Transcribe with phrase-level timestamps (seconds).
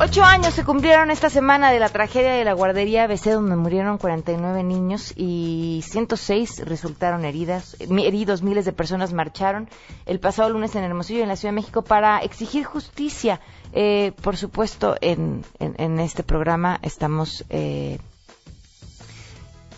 [0.00, 3.98] Ocho años se cumplieron esta semana de la tragedia de la guardería ABC donde murieron
[3.98, 8.42] 49 niños y 106 resultaron heridas, heridos.
[8.42, 9.68] Miles de personas marcharon
[10.06, 13.40] el pasado lunes en Hermosillo, en la Ciudad de México, para exigir justicia.
[13.72, 15.42] Eh, por supuesto, en,
[15.98, 17.98] este programa estamos eh,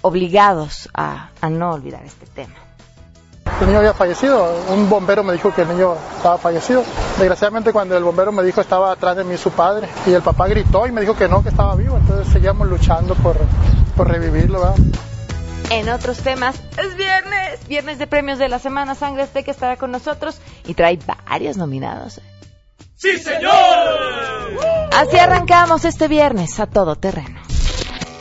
[0.03, 2.70] obligados a no olvidar este tema
[3.61, 4.65] el niño había fallecido.
[4.69, 6.83] Un bombero me dijo que el niño estaba fallecido.
[7.19, 10.49] Desgraciadamente cuando el bombero me dijo estaba atrás de mí su padre y el papá
[10.49, 11.97] gritó y me dijo que no, que estaba vivo.
[11.97, 13.37] Entonces seguíamos luchando por,
[13.97, 14.61] por revivirlo.
[14.61, 14.77] ¿verdad?
[15.71, 18.95] En otros temas, es viernes, viernes de premios de la semana.
[18.95, 20.99] Sangre que estará con nosotros y trae
[21.29, 22.21] varios nominados.
[22.97, 23.53] ¡Sí, señor!
[24.93, 27.41] Así arrancamos este viernes a todo terreno.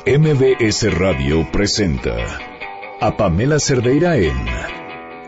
[0.05, 2.15] MBS Radio presenta
[3.01, 4.33] a Pamela Cerdeira en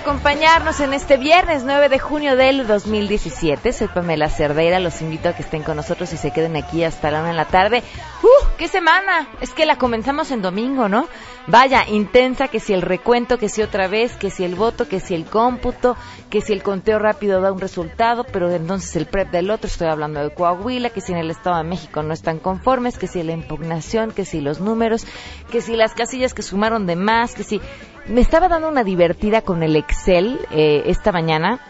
[0.00, 3.70] Acompañarnos en este viernes 9 de junio del 2017.
[3.70, 4.80] Soy Pamela Cerdeira.
[4.80, 7.34] Los invito a que estén con nosotros y se queden aquí hasta la una de
[7.34, 7.82] la tarde.
[8.22, 8.46] ¡Uh!
[8.56, 9.28] ¡Qué semana!
[9.42, 11.06] Es que la comenzamos en domingo, ¿no?
[11.46, 15.00] Vaya, intensa, que si el recuento, que si otra vez, que si el voto, que
[15.00, 15.96] si el cómputo,
[16.30, 19.88] que si el conteo rápido da un resultado, pero entonces el PREP del otro, estoy
[19.88, 23.22] hablando de Coahuila, que si en el Estado de México no están conformes, que si
[23.22, 25.06] la impugnación, que si los números,
[25.50, 27.60] que si las casillas que sumaron de más, que si
[28.06, 31.60] me estaba dando una divertida con el Excel eh, esta mañana.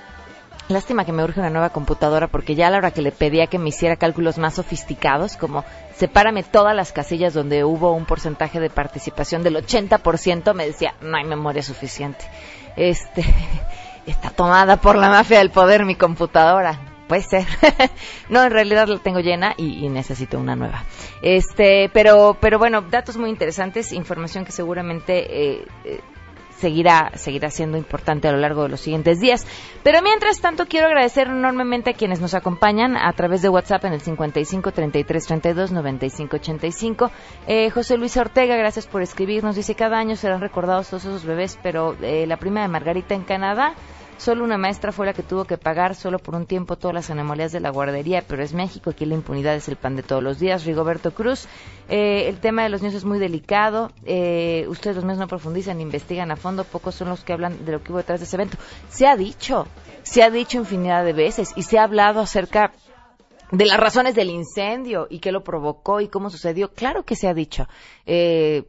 [0.68, 3.48] Lástima que me urge una nueva computadora porque ya a la hora que le pedía
[3.48, 5.64] que me hiciera cálculos más sofisticados, como
[5.96, 11.16] sepárame todas las casillas donde hubo un porcentaje de participación del 80%, me decía, no
[11.16, 12.24] hay memoria suficiente.
[12.76, 13.24] Este,
[14.06, 16.78] está tomada por la mafia del poder mi computadora.
[17.08, 17.44] Puede ser.
[18.28, 20.84] no, en realidad la tengo llena y, necesito una nueva.
[21.22, 26.00] Este, pero, pero bueno, datos muy interesantes, información que seguramente eh, eh,
[26.60, 29.46] seguirá, seguirá siendo importante a lo largo de los siguientes días.
[29.82, 33.94] Pero mientras tanto, quiero agradecer enormemente a quienes nos acompañan a través de WhatsApp en
[33.94, 37.10] el 55 33 32 95 85.
[37.46, 39.56] Eh, José Luis Ortega, gracias por escribirnos.
[39.56, 43.22] Dice: Cada año serán recordados todos esos bebés, pero eh, la prima de Margarita en
[43.22, 43.74] Canadá
[44.20, 47.08] Solo una maestra fue la que tuvo que pagar solo por un tiempo todas las
[47.08, 50.22] anomalías de la guardería, pero es México, aquí la impunidad es el pan de todos
[50.22, 50.66] los días.
[50.66, 51.48] Rigoberto Cruz,
[51.88, 55.80] eh, el tema de los niños es muy delicado, eh, ustedes los medios no profundizan,
[55.80, 58.36] investigan a fondo, pocos son los que hablan de lo que hubo detrás de ese
[58.36, 58.58] evento.
[58.90, 59.66] Se ha dicho,
[60.02, 62.72] se ha dicho infinidad de veces y se ha hablado acerca
[63.52, 66.74] de las razones del incendio y qué lo provocó y cómo sucedió.
[66.74, 67.68] Claro que se ha dicho.
[68.04, 68.64] Eh,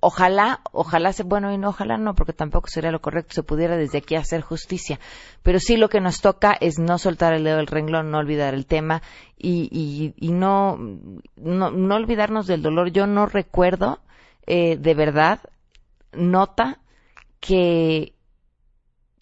[0.00, 3.76] ojalá, ojalá, se, bueno, y no, ojalá no, porque tampoco sería lo correcto, se pudiera
[3.76, 4.98] desde aquí hacer justicia.
[5.42, 8.54] Pero sí lo que nos toca es no soltar el dedo del renglón, no olvidar
[8.54, 9.02] el tema
[9.36, 10.76] y, y, y no,
[11.36, 12.90] no, no, olvidarnos del dolor.
[12.90, 14.00] Yo no recuerdo,
[14.46, 15.40] eh, de verdad,
[16.12, 16.80] nota
[17.40, 18.14] que,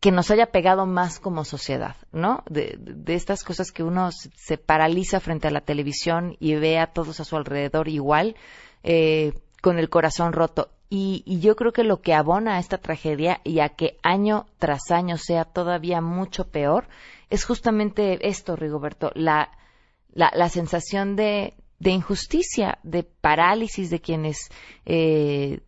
[0.00, 2.44] que nos haya pegado más como sociedad, ¿no?
[2.48, 6.86] De, de, estas cosas que uno se paraliza frente a la televisión y ve a
[6.86, 8.36] todos a su alrededor igual.
[8.82, 10.70] Eh, con el corazón roto.
[10.88, 14.90] Y, yo creo que lo que abona a esta tragedia y a que año tras
[14.90, 16.88] año sea todavía mucho peor
[17.28, 19.50] es justamente esto, Rigoberto, la,
[20.14, 24.48] la, sensación de, de, injusticia, de parálisis de quienes
[24.84, 25.60] eh,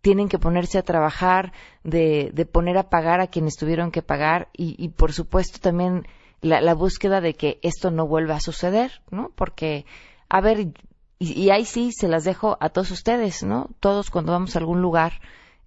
[0.00, 1.52] tienen que ponerse a trabajar,
[1.84, 6.04] de, de, poner a pagar a quienes tuvieron que pagar y, y por supuesto también
[6.40, 9.30] la, la, búsqueda de que esto no vuelva a suceder, ¿no?
[9.36, 9.86] Porque,
[10.28, 10.72] a ver,
[11.18, 13.70] y, ahí sí se las dejo a todos ustedes, ¿no?
[13.80, 15.14] Todos cuando vamos a algún lugar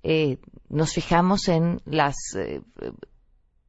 [0.04, 0.38] eh,
[0.70, 2.62] nos fijamos en las eh,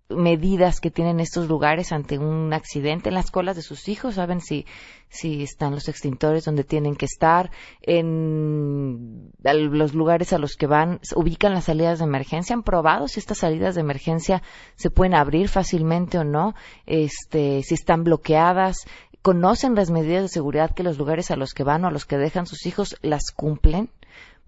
[0.09, 4.41] medidas que tienen estos lugares ante un accidente en las colas de sus hijos, saben
[4.41, 4.67] si,
[5.09, 7.51] si están los extintores donde tienen que estar,
[7.81, 13.21] en los lugares a los que van, ubican las salidas de emergencia, han probado si
[13.21, 14.43] estas salidas de emergencia
[14.77, 16.55] se pueden abrir fácilmente o no,
[16.87, 18.87] este, si están bloqueadas,
[19.23, 22.05] conocen las medidas de seguridad que los lugares a los que van o a los
[22.05, 23.91] que dejan sus hijos las cumplen,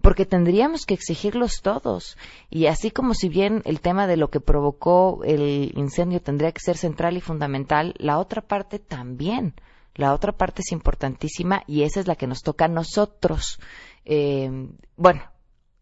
[0.01, 2.17] porque tendríamos que exigirlos todos.
[2.49, 6.59] Y así como si bien el tema de lo que provocó el incendio tendría que
[6.59, 9.55] ser central y fundamental, la otra parte también.
[9.95, 13.59] La otra parte es importantísima y esa es la que nos toca a nosotros.
[14.03, 14.51] Eh,
[14.97, 15.21] bueno,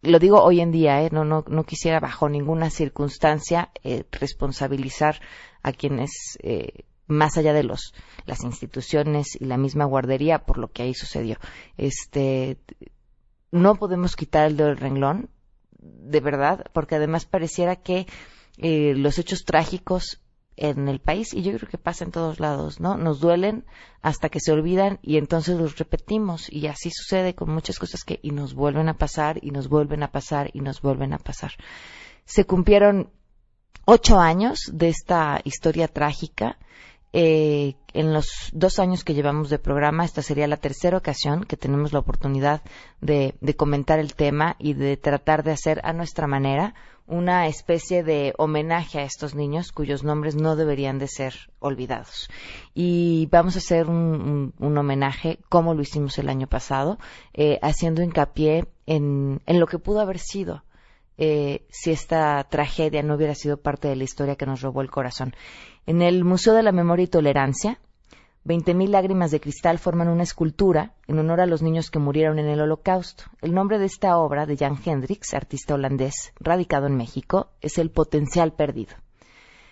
[0.04, 1.10] lo digo hoy en día, ¿eh?
[1.12, 5.22] no, no, no quisiera bajo ninguna circunstancia eh, responsabilizar
[5.64, 7.94] a quienes, eh, más allá de los,
[8.26, 11.38] las instituciones y la misma guardería, por lo que ahí sucedió.
[11.78, 12.58] Este,
[13.52, 15.30] no podemos quitar el dedo del renglón,
[15.80, 18.08] de verdad, porque además pareciera que
[18.58, 20.24] eh, los hechos trágicos
[20.56, 22.98] en el país y yo creo que pasa en todos lados, ¿no?
[22.98, 23.66] Nos duelen
[24.02, 28.20] hasta que se olvidan y entonces los repetimos y así sucede con muchas cosas que
[28.22, 31.54] y nos vuelven a pasar y nos vuelven a pasar y nos vuelven a pasar.
[32.26, 33.10] Se cumplieron
[33.86, 36.58] ocho años de esta historia trágica.
[37.14, 41.58] Eh, en los dos años que llevamos de programa, esta sería la tercera ocasión que
[41.58, 42.64] tenemos la oportunidad
[43.02, 46.74] de, de comentar el tema y de tratar de hacer a nuestra manera
[47.08, 52.30] una especie de homenaje a estos niños cuyos nombres no deberían de ser olvidados.
[52.74, 56.98] Y vamos a hacer un, homenaje como lo hicimos el año pasado,
[57.34, 60.64] eh, haciendo hincapié en, lo que pudo haber sido
[61.18, 64.92] eh, si esta tragedia no hubiera sido parte de la historia que nos robó el
[64.92, 65.36] corazón.
[65.86, 67.80] En el Museo de la Memoria y Tolerancia,
[68.46, 72.48] 20.000 lágrimas de cristal forman una escultura en honor a los niños que murieron en
[72.48, 73.24] el Holocausto.
[73.42, 77.90] El nombre de esta obra, de Jan Hendricks, artista holandés radicado en México, es El
[77.90, 78.96] potencial perdido.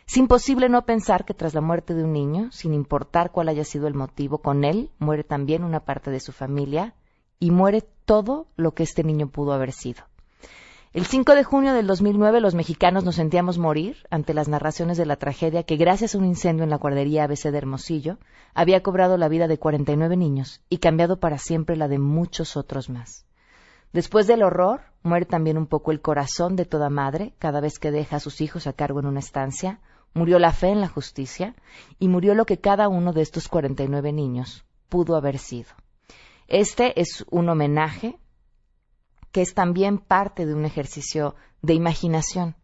[0.08, 3.64] Es imposible no pensar que tras la muerte de un niño, sin importar cuál haya
[3.64, 6.96] sido el motivo, con él muere también una parte de su familia
[7.40, 10.04] y muere todo lo que este niño pudo haber sido.
[10.94, 15.06] El 5 de junio del 2009 los mexicanos nos sentíamos morir ante las narraciones de
[15.06, 18.18] la tragedia que gracias a un incendio en la guardería ABC de Hermosillo
[18.54, 22.90] había cobrado la vida de 49 niños y cambiado para siempre la de muchos otros
[22.90, 23.26] más.
[23.94, 27.92] Después del horror, muere también un poco el corazón de toda madre cada vez que
[27.92, 29.80] deja a sus hijos a cargo en una estancia,
[30.14, 31.56] murió la fe en la justicia
[32.00, 35.70] y murió lo que cada uno de estos 49 niños pudo haber sido.
[36.50, 38.20] Este es un homenaje
[39.32, 42.56] que es también parte de un ejercicio de imaginación.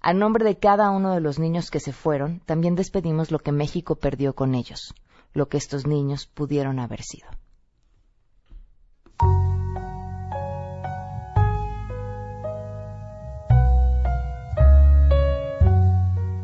[0.00, 3.52] A nombre de cada uno de los niños que se fueron, también despedimos lo que
[3.52, 4.94] México perdió con ellos,
[5.32, 7.28] lo que estos niños pudieron haber sido.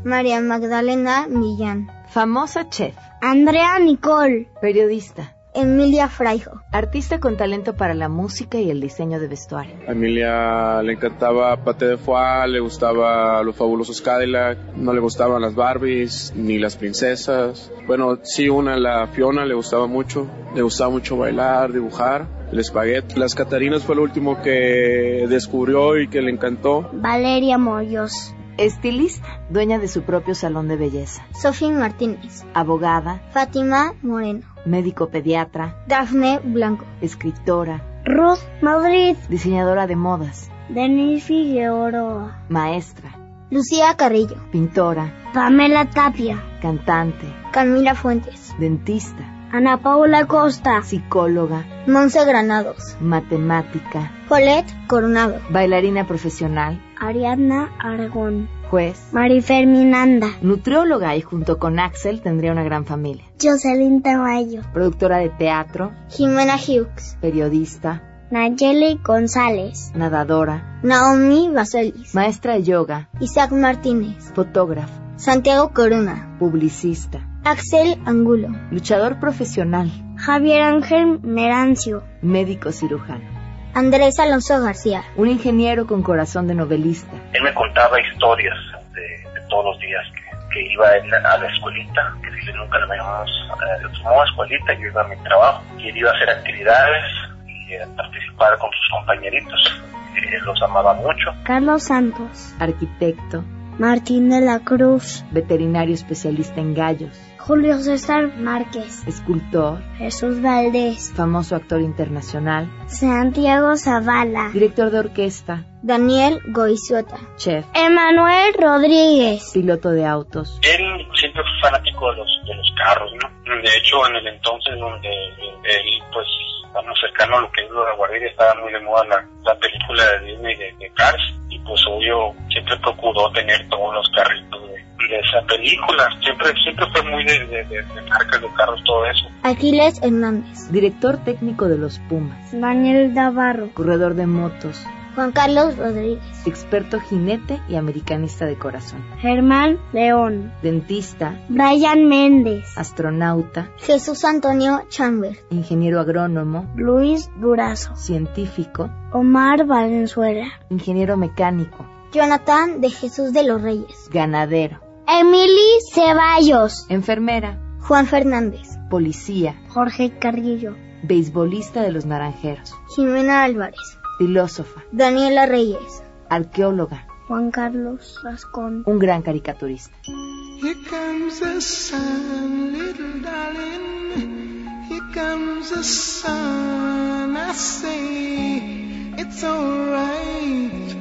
[0.04, 1.90] María Magdalena Millán.
[2.08, 2.94] Famosa chef.
[3.22, 4.50] Andrea Nicole.
[4.60, 5.34] Periodista.
[5.54, 6.62] Emilia Fraijo.
[6.72, 9.76] Artista con talento para la música y el diseño de vestuario.
[9.86, 15.40] A Emilia le encantaba Pate de Foie, le gustaba los fabulosos Cadillac, no le gustaban
[15.40, 17.70] las Barbies ni las princesas.
[17.86, 20.28] Bueno, sí, una, la Fiona, le gustaba mucho.
[20.56, 23.18] Le gustaba mucho bailar, dibujar el espagueti.
[23.18, 26.90] Las Catarinas fue lo último que descubrió y que le encantó.
[26.92, 28.34] Valeria Moyos.
[28.56, 31.26] Estilista, dueña de su propio salón de belleza.
[31.32, 32.44] Sofía Martínez.
[32.54, 33.20] Abogada.
[33.32, 34.42] Fátima Moreno.
[34.64, 35.82] Médico pediatra.
[35.88, 36.84] Dafne Blanco.
[37.00, 37.82] Escritora.
[38.04, 39.16] Ruth Madrid.
[39.28, 40.50] Diseñadora de modas.
[40.68, 42.44] Denis Figueroa.
[42.48, 43.18] Maestra.
[43.50, 44.36] Lucía Carrillo.
[44.52, 45.12] Pintora.
[45.32, 46.42] Pamela Tapia.
[46.62, 47.26] Cantante.
[47.50, 48.54] Camila Fuentes.
[48.60, 49.24] Dentista.
[49.52, 50.80] Ana Paula Costa.
[50.82, 51.64] Psicóloga.
[51.88, 52.96] Monse Granados.
[53.00, 54.12] Matemática.
[54.28, 55.40] Colette Coronado.
[55.50, 56.80] Bailarina profesional.
[57.00, 58.48] Ariadna Aragón.
[58.70, 59.10] Juez.
[59.12, 60.28] Marifer Minanda.
[60.42, 63.24] Nutrióloga y junto con Axel tendría una gran familia.
[63.40, 64.62] Jocelyn Tamayo.
[64.72, 65.92] Productora de teatro.
[66.08, 67.16] Jimena Hughes.
[67.20, 68.02] Periodista.
[68.30, 69.92] Nayeli González.
[69.94, 70.80] Nadadora.
[70.82, 72.14] Naomi Baselis.
[72.14, 73.08] Maestra de yoga.
[73.20, 74.32] Isaac Martínez.
[74.34, 74.92] Fotógrafo.
[75.16, 76.36] Santiago Corona.
[76.38, 77.20] Publicista.
[77.44, 78.48] Axel Angulo.
[78.70, 79.92] Luchador profesional.
[80.16, 82.02] Javier Ángel Merancio.
[82.22, 83.33] Médico cirujano.
[83.74, 85.02] Andrés Alonso García.
[85.16, 87.10] Un ingeniero con corazón de novelista.
[87.32, 88.54] Él me contaba historias
[88.92, 90.04] de, todos los días
[90.52, 95.08] que, iba a la escuelita, que si nunca lo llamamos eh, escuelita, yo iba a
[95.08, 97.04] mi trabajo, y él iba a hacer actividades
[97.48, 99.82] y a participar con sus compañeritos.
[100.16, 101.34] Él los amaba mucho.
[101.42, 102.54] Carlos Santos.
[102.60, 103.42] Arquitecto.
[103.78, 105.24] Martín de la Cruz.
[105.32, 107.18] Veterinario especialista en gallos.
[107.38, 109.06] Julio César Márquez.
[109.06, 109.82] Escultor.
[109.98, 111.12] Jesús Valdés.
[111.14, 112.70] Famoso actor internacional.
[112.86, 114.50] Santiago Zavala.
[114.52, 115.64] Director de orquesta.
[115.82, 117.18] Daniel Goizueta.
[117.36, 117.66] Chef.
[117.74, 119.50] Emanuel Rodríguez.
[119.52, 120.60] Piloto de autos.
[120.62, 123.56] Él siempre fue fanático de los, de los carros, ¿no?
[123.60, 126.26] De hecho, en el entonces donde él, pues,
[126.72, 130.04] más cercano a lo que es la guardería, estaba muy de moda la, la película
[130.12, 134.84] de Disney de, de Cars y pues obvio siempre procuró tener todos los carritos de,
[135.18, 136.08] esa película.
[136.22, 139.26] Siempre, siempre fue muy de, de, de, marcas de carros, todo eso.
[139.42, 140.70] Aquiles Hernández.
[140.72, 142.58] Director técnico de los Pumas.
[142.58, 143.68] Daniel Navarro.
[143.74, 144.84] Corredor de motos.
[145.14, 146.22] Juan Carlos Rodríguez.
[146.46, 149.04] Experto jinete y americanista de corazón.
[149.18, 150.52] Germán León.
[150.62, 151.40] Dentista.
[151.48, 152.76] Brian Méndez.
[152.76, 153.70] Astronauta.
[153.78, 155.44] Jesús Antonio Chambers.
[155.50, 156.70] Ingeniero agrónomo.
[156.76, 157.94] Luis Durazo.
[157.96, 158.90] Científico.
[159.12, 160.46] Omar Valenzuela.
[160.70, 161.86] Ingeniero mecánico.
[162.12, 164.08] Jonathan de Jesús de los Reyes.
[164.10, 164.80] Ganadero.
[165.06, 166.86] Emily Ceballos.
[166.88, 167.60] Enfermera.
[167.80, 168.78] Juan Fernández.
[168.90, 169.60] Policía.
[169.68, 170.76] Jorge Carrillo.
[171.02, 172.74] Beisbolista de los Naranjeros.
[172.94, 173.98] Jimena Álvarez.
[174.18, 174.82] Filósofa.
[174.92, 176.02] Daniela Reyes.
[176.28, 177.06] Arqueóloga.
[177.28, 178.82] Juan Carlos Rascón.
[178.86, 179.96] Un gran caricaturista.
[180.06, 184.66] Here comes the sun, little darling.
[184.88, 187.36] Here comes the sun.
[187.36, 190.96] I say it's alright.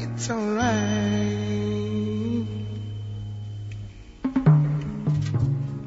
[0.00, 0.96] It's alright.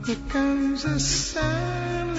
[0.06, 2.19] Here comes the sun,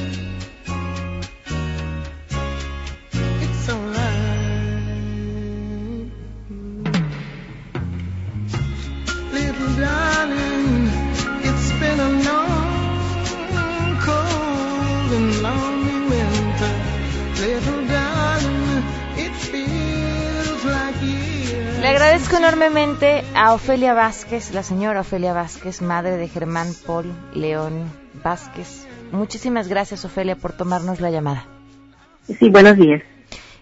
[22.51, 27.89] Enormemente a Ofelia Vázquez, la señora Ofelia Vázquez, madre de Germán Paul León
[28.21, 28.85] Vázquez.
[29.13, 31.45] Muchísimas gracias, Ofelia, por tomarnos la llamada.
[32.23, 33.03] Sí, buenos días.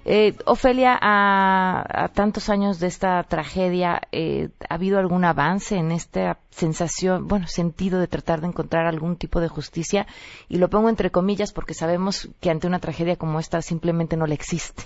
[0.05, 5.91] Eh, Ofelia, a, a tantos años de esta tragedia, eh, ¿ha habido algún avance en
[5.91, 10.07] esta sensación, bueno, sentido de tratar de encontrar algún tipo de justicia?
[10.47, 14.25] Y lo pongo entre comillas porque sabemos que ante una tragedia como esta simplemente no
[14.25, 14.81] le existe.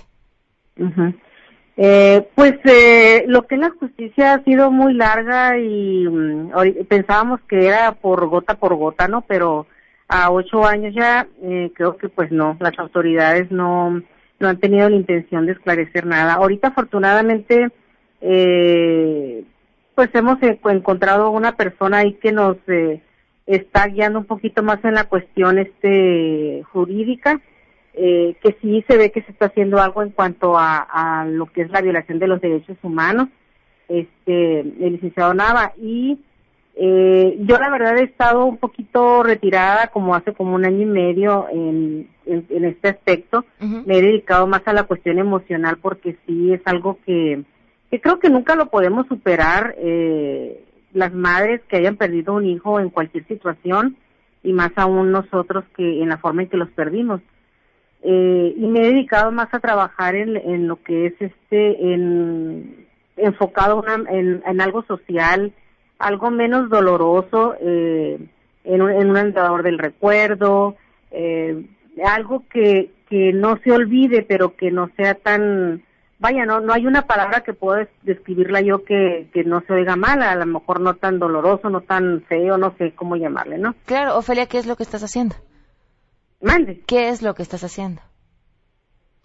[0.76, 1.14] Ujú.
[1.76, 6.52] Eh, pues eh, lo que es la justicia ha sido muy larga y mm,
[6.88, 9.22] pensábamos que era por gota por gota, ¿no?
[9.22, 9.66] Pero
[10.08, 14.02] a ocho años ya eh, creo que pues no, las autoridades no,
[14.38, 16.34] no han tenido la intención de esclarecer nada.
[16.34, 17.68] Ahorita afortunadamente
[18.20, 19.44] eh,
[19.94, 23.02] pues hemos encontrado una persona ahí que nos eh,
[23.46, 27.40] está guiando un poquito más en la cuestión este jurídica
[27.96, 31.46] eh, que sí se ve que se está haciendo algo en cuanto a, a lo
[31.46, 33.28] que es la violación de los derechos humanos,
[33.88, 35.72] este, el licenciado Nava.
[35.80, 36.18] Y
[36.76, 40.86] eh, yo la verdad he estado un poquito retirada como hace como un año y
[40.86, 43.44] medio en, en, en este aspecto.
[43.60, 47.42] Me he dedicado más a la cuestión emocional porque sí es algo que,
[47.90, 49.74] que creo que nunca lo podemos superar.
[49.78, 53.96] Eh, las madres que hayan perdido un hijo en cualquier situación
[54.44, 57.20] y más aún nosotros que en la forma en que los perdimos
[58.04, 62.86] eh, y me he dedicado más a trabajar en, en lo que es este en
[63.16, 65.52] enfocado una- en, en algo social
[65.98, 68.18] algo menos doloroso eh,
[68.64, 70.76] en, un, en un andador del recuerdo
[71.10, 71.64] eh,
[72.04, 75.82] algo que que no se olvide pero que no sea tan
[76.18, 79.72] vaya no no hay una palabra que pueda des- describirla yo que que no se
[79.74, 83.58] oiga mal a lo mejor no tan doloroso no tan feo no sé cómo llamarle
[83.58, 85.36] no Claro, Ofelia, ¿qué es lo que estás haciendo?
[86.44, 88.00] Mande ¿Qué es lo que estás haciendo?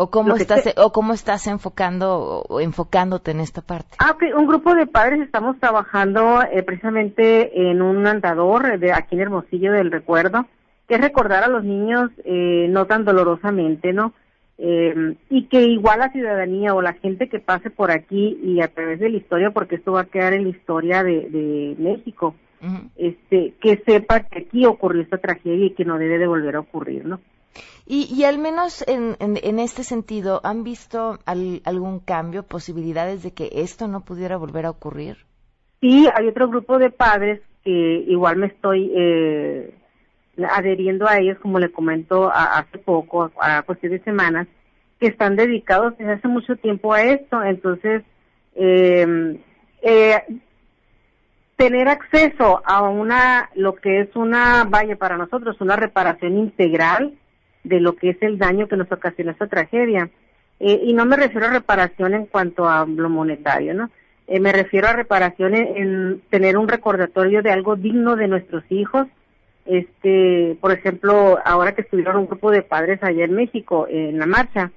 [0.01, 3.97] ¿O cómo estás, te- o cómo estás enfocando o, o enfocándote en esta parte?
[3.99, 4.23] Ah, ok.
[4.37, 9.73] Un grupo de padres estamos trabajando eh, precisamente en un andador de aquí en Hermosillo
[9.73, 10.45] del Recuerdo,
[10.87, 14.13] que es recordar a los niños eh, no tan dolorosamente, ¿no?
[14.57, 18.69] Eh, y que igual la ciudadanía o la gente que pase por aquí y a
[18.69, 22.35] través de la historia, porque esto va a quedar en la historia de, de México,
[22.95, 26.59] Este, que sepa que aquí ocurrió esta tragedia y que no debe de volver a
[26.59, 27.19] ocurrir, ¿no?
[27.85, 33.23] Y, y al menos en, en, en este sentido, ¿han visto al- algún cambio, posibilidades
[33.23, 35.17] de que esto no pudiera volver a ocurrir?
[35.81, 37.71] Sí, hay otro grupo de padres que
[38.07, 39.73] igual me estoy eh,
[40.49, 44.47] adheriendo a ellos, como le comento a- hace poco, a cuestión de semanas,
[44.99, 47.41] que están dedicados desde hace mucho tiempo a esto.
[47.43, 48.03] Entonces,
[48.55, 49.39] eh,
[49.81, 50.15] eh,
[51.59, 57.15] tener acceso a una, lo que es una, vaya para nosotros, una reparación integral
[57.65, 60.09] de lo que es el daño que nos ocasionó esta tragedia.
[60.61, 63.89] Eh, y no me refiero a reparación en cuanto a lo monetario, ¿no?
[64.27, 68.63] Eh, me refiero a reparación en, en tener un recordatorio de algo digno de nuestros
[68.69, 69.07] hijos.
[69.65, 74.27] Este, por ejemplo, ahora que estuvieron un grupo de padres allá en México en la
[74.27, 74.71] marcha,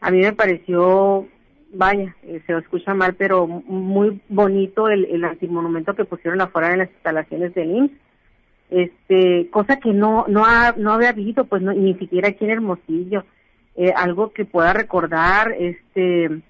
[0.00, 1.26] a mí me pareció,
[1.72, 6.78] vaya, eh, se escucha mal, pero muy bonito el, el antimonumento que pusieron afuera de
[6.78, 7.92] las instalaciones del IMSS
[8.70, 12.50] este cosa que no no ha, no había habido pues no, ni siquiera aquí en
[12.50, 13.24] Hermosillo.
[13.76, 16.42] Eh, algo que pueda recordar este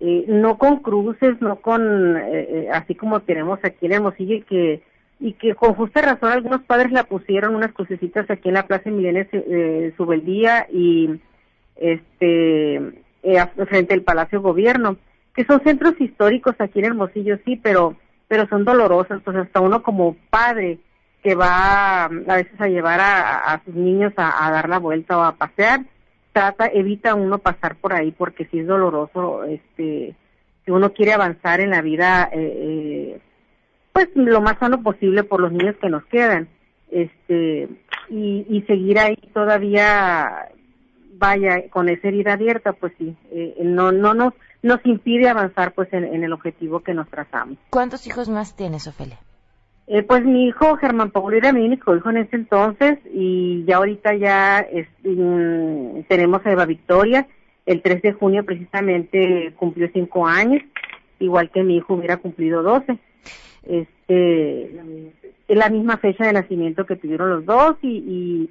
[0.00, 4.42] eh, no con cruces, no con, eh, eh, así como tenemos aquí en Hermosillo y
[4.42, 4.82] que,
[5.20, 8.90] y que con justa razón algunos padres la pusieron unas crucecitas aquí en la Plaza
[8.90, 11.18] Emiliana eh, Subeldía y
[11.76, 14.96] este, eh, frente al Palacio Gobierno,
[15.34, 17.96] que son centros históricos aquí en Hermosillo, sí, pero,
[18.28, 20.78] pero son dolorosos, pues hasta uno como padre
[21.22, 25.22] que va a veces a llevar a, a sus niños a, dar la vuelta o
[25.22, 25.80] a pasear,
[26.32, 30.14] trata, evita uno pasar por ahí porque sí es doloroso, este,
[30.64, 33.20] si uno quiere avanzar en la vida, eh, eh,
[33.92, 36.48] pues lo más sano posible por los niños que nos quedan,
[36.92, 37.68] este,
[38.08, 40.48] y, y seguir ahí todavía,
[41.18, 45.92] vaya, con esa herida abierta, pues sí, eh, no, no nos, nos impide avanzar pues
[45.92, 47.58] en, en el objetivo que nos trazamos.
[47.70, 49.18] ¿Cuántos hijos más tienes, Ofelia?
[49.88, 53.76] Eh, pues mi hijo Germán Paulo era mi único hijo en ese entonces y ya
[53.76, 57.26] ahorita ya es- mm, tenemos a Eva Victoria.
[57.66, 60.62] El 3 de junio precisamente cumplió cinco años,
[61.20, 62.98] igual que mi hijo hubiera cumplido 12.
[63.64, 64.64] Este,
[65.48, 68.50] es la misma fecha de nacimiento que tuvieron los dos y, y,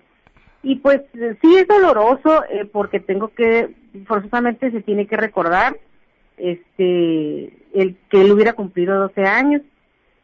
[0.66, 3.70] y pues sí es doloroso eh, porque tengo que,
[4.06, 5.78] forzosamente se tiene que recordar
[6.38, 9.62] este el que él hubiera cumplido 12 años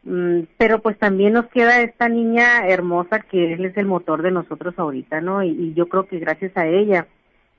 [0.04, 4.32] Mm, pero pues también nos queda esta niña hermosa que él es el motor de
[4.32, 5.42] nosotros ahorita, ¿no?
[5.44, 7.06] Y, y yo creo que gracias a ella,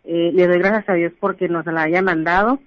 [0.04, 2.60] eh, le doy gracias a Dios porque nos la haya mandado,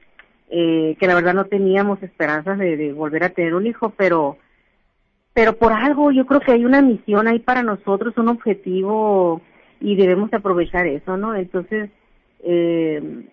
[0.50, 4.38] eh, que la verdad no teníamos esperanzas de, de volver a tener un hijo, pero
[5.34, 9.42] pero por algo yo creo que hay una misión ahí para nosotros, un objetivo
[9.80, 11.34] y debemos aprovechar eso, ¿no?
[11.34, 11.90] Entonces,
[12.42, 13.28] eh,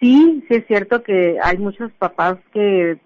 [0.00, 2.98] sí, sí es cierto que hay muchos papás que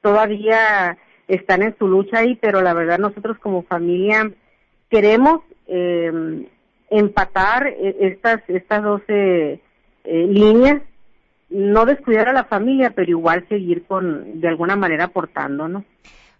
[0.00, 0.96] todavía
[1.28, 4.30] están en su lucha ahí, pero la verdad nosotros como familia
[4.90, 6.46] queremos eh,
[6.90, 9.60] empatar eh, estas estas 12
[10.04, 10.82] eh, líneas,
[11.50, 15.84] no descuidar a la familia, pero igual seguir con de alguna manera aportando, ¿no?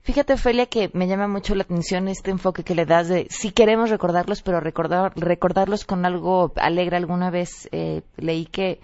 [0.02, 3.52] Fíjate, Ofelia, que me llama mucho la atención este enfoque que le das de si
[3.52, 6.96] queremos recordarlos, pero recordar, recordarlos con algo alegre.
[6.96, 8.80] Alguna vez eh, leí que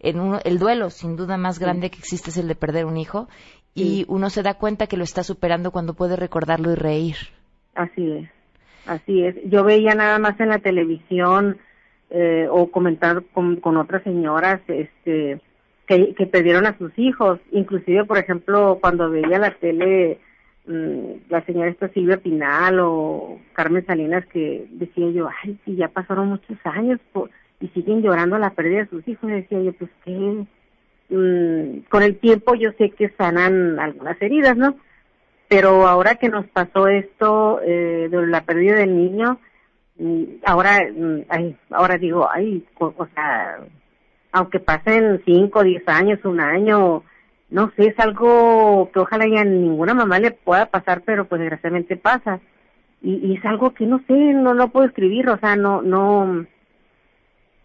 [0.00, 2.96] en uno, el duelo, sin duda más grande que existe, es el de perder un
[2.96, 3.28] hijo.
[3.76, 7.16] Y uno se da cuenta que lo está superando cuando puede recordarlo y reír.
[7.74, 8.30] Así es,
[8.86, 9.34] así es.
[9.46, 11.58] Yo veía nada más en la televisión
[12.10, 15.40] eh, o comentar con, con otras señoras este,
[15.88, 17.40] que, que perdieron a sus hijos.
[17.50, 20.20] Inclusive, por ejemplo, cuando veía la tele
[20.66, 26.28] la señora esta Silvia Pinal o Carmen Salinas que decía yo, ay, si ya pasaron
[26.28, 27.00] muchos años
[27.60, 29.30] y siguen llorando la pérdida de sus hijos.
[29.30, 30.46] Decía yo, pues qué,
[31.08, 34.76] Mm, con el tiempo yo sé que sanan algunas heridas, ¿no?
[35.48, 39.38] Pero ahora que nos pasó esto eh, de la pérdida del niño,
[39.98, 43.58] mm, ahora, mm, ay, ahora digo, ay, o, o sea,
[44.32, 47.04] aunque pasen cinco, diez años, un año,
[47.50, 51.96] no sé, es algo que ojalá ya ninguna mamá le pueda pasar, pero pues desgraciadamente
[51.96, 52.40] pasa.
[53.02, 56.46] Y, es algo que no sé, no no puedo escribir, o sea, no, no,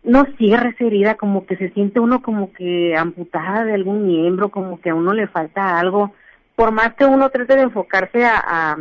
[0.03, 4.49] no cierra esa herida, como que se siente uno como que amputada de algún miembro,
[4.49, 6.13] como que a uno le falta algo,
[6.55, 8.77] por más que uno trate de enfocarse a, a,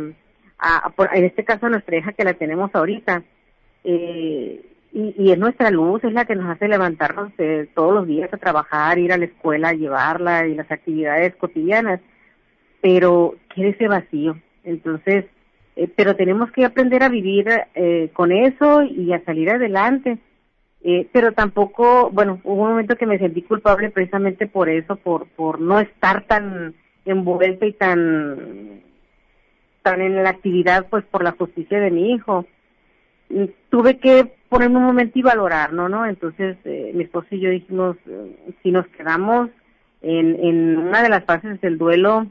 [0.59, 3.23] a- por- en este caso a nuestra hija que la tenemos ahorita,
[3.83, 8.07] eh, y, y es nuestra luz, es la que nos hace levantarnos eh, todos los
[8.07, 12.01] días a trabajar, ir a la escuela, llevarla y las actividades cotidianas,
[12.81, 15.25] pero quiere ese vacío, entonces,
[15.75, 20.17] eh, pero tenemos que aprender a vivir eh, con eso y a salir adelante.
[20.81, 25.27] Eh, pero tampoco, bueno, hubo un momento que me sentí culpable precisamente por eso, por
[25.27, 26.73] por no estar tan
[27.03, 28.81] envuelta y tan
[29.81, 32.45] tan en la actividad, pues por la justicia de mi hijo.
[33.29, 35.87] Mm, Tuve que ponerme un momento y valorar, ¿no?
[35.87, 36.05] ¿no?
[36.05, 39.49] Entonces, eh, mi esposo y yo dijimos, eh, si nos quedamos
[40.01, 42.27] en, en una de las fases del duelo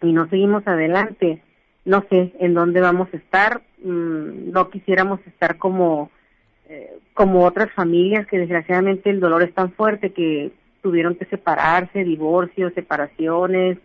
[0.00, 1.42] y no seguimos adelante,
[1.84, 6.10] no sé en dónde vamos a estar, mm, no quisiéramos estar como
[6.72, 12.04] eh, como otras familias que desgraciadamente el dolor es tan fuerte que tuvieron que separarse,
[12.04, 13.76] divorcios, separaciones,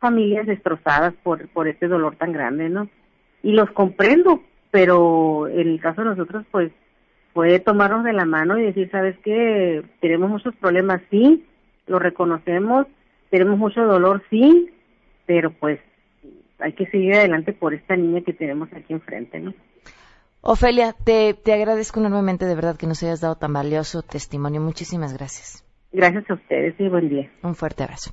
[0.00, 2.88] familias destrozadas por, por este dolor tan grande, ¿no?
[3.44, 6.72] Y los comprendo, pero en el caso de nosotros, pues,
[7.32, 9.82] fue tomarnos de la mano y decir, ¿sabes qué?
[10.00, 11.44] Tenemos muchos problemas, sí,
[11.86, 12.86] lo reconocemos,
[13.30, 14.70] tenemos mucho dolor, sí,
[15.26, 15.80] pero pues
[16.58, 19.54] hay que seguir adelante por esta niña que tenemos aquí enfrente, ¿no?
[20.42, 24.60] Ofelia, te, te agradezco enormemente de verdad que nos hayas dado tan valioso testimonio.
[24.60, 25.64] Muchísimas gracias.
[25.92, 27.30] Gracias a ustedes y buen día.
[27.42, 28.12] Un fuerte abrazo.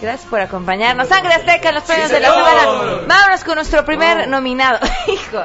[0.00, 0.28] Gracias.
[0.28, 1.08] Por acompañarnos.
[1.08, 3.02] Sangre Azteca en los premios de la semana.
[3.06, 4.36] Vámonos con nuestro primer No.
[4.36, 4.78] nominado.
[5.06, 5.42] Hijo,